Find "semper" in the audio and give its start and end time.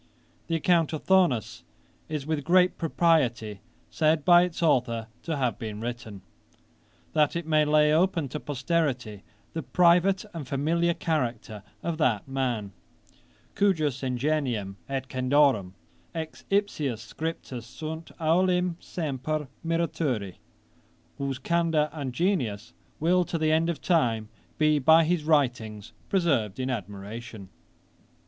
18.79-19.47